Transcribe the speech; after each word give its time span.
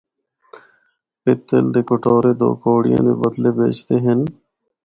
پتل 1.23 1.65
دے 1.73 1.81
کٹورے 1.87 2.33
دو 2.39 2.49
کوڑیاں 2.61 3.01
دے 3.05 3.13
بدلے 3.21 3.49
بیچدے 3.57 3.95
ہن۔ 4.05 4.19